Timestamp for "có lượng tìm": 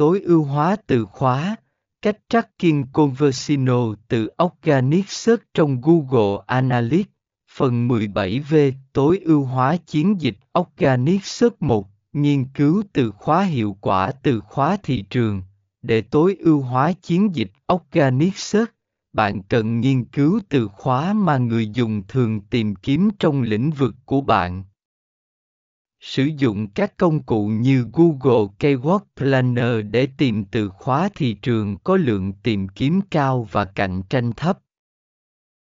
31.84-32.68